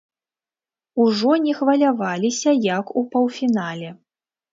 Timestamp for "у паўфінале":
3.03-3.93